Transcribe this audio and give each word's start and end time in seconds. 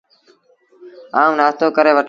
آئو، 1.19 1.31
نآشتو 1.39 1.65
ڪري 1.77 1.91
وٺو۔ 1.93 1.99